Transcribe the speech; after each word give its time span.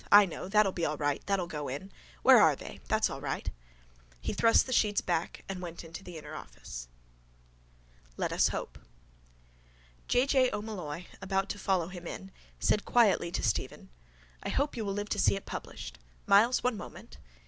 I 0.11 0.25
know. 0.25 0.47
That'll 0.47 0.71
be 0.71 0.83
all 0.83 0.97
right. 0.97 1.21
That'll 1.27 1.45
go 1.45 1.67
in. 1.67 1.91
Where 2.23 2.41
are 2.41 2.55
they? 2.55 2.79
That's 2.87 3.07
all 3.07 3.21
right. 3.21 3.47
He 4.19 4.33
thrust 4.33 4.65
the 4.65 4.73
sheets 4.73 4.99
back 4.99 5.43
and 5.47 5.61
went 5.61 5.83
into 5.83 6.03
the 6.03 6.17
inner 6.17 6.33
office. 6.33 6.87
LET 8.17 8.31
US 8.33 8.47
HOPE 8.47 8.79
J. 10.07 10.25
J. 10.25 10.49
O'Molloy, 10.51 11.05
about 11.21 11.49
to 11.49 11.59
follow 11.59 11.89
him 11.89 12.07
in, 12.07 12.31
said 12.59 12.83
quietly 12.83 13.29
to 13.31 13.43
Stephen: 13.43 13.89
—I 14.41 14.49
hope 14.49 14.75
you 14.75 14.83
will 14.83 14.93
live 14.93 15.09
to 15.09 15.19
see 15.19 15.35
it 15.35 15.45
published. 15.45 15.99
Myles, 16.25 16.63
one 16.63 16.77
moment. 16.77 17.17